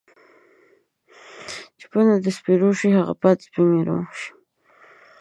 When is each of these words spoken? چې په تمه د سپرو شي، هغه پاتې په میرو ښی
چې 1.77 1.85
په 1.91 1.97
تمه 2.03 2.15
د 2.25 2.27
سپرو 2.37 2.69
شي، 2.79 2.89
هغه 2.99 3.13
پاتې 3.23 3.45
په 3.53 3.61
میرو 3.69 3.97
ښی 4.17 4.29